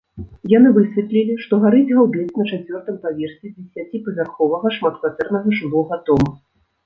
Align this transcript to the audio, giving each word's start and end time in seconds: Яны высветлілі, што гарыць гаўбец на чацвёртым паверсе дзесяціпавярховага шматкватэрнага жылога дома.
Яны 0.51 0.69
высветлілі, 0.77 1.33
што 1.43 1.53
гарыць 1.65 1.89
гаўбец 1.97 2.23
на 2.39 2.45
чацвёртым 2.55 2.97
паверсе 3.05 3.45
дзесяціпавярховага 3.57 4.67
шматкватэрнага 4.79 5.49
жылога 5.61 5.95
дома. 6.09 6.31